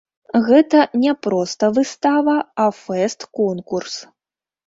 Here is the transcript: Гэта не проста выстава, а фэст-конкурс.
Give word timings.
Гэта 0.45 0.79
не 1.03 1.11
проста 1.25 1.69
выстава, 1.75 2.35
а 2.63 2.67
фэст-конкурс. 2.81 3.95